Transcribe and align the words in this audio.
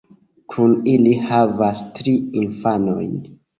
Kune 0.53 0.79
ili 0.93 1.11
havas 1.27 1.85
tri 1.99 2.17
infanojn. 2.43 3.17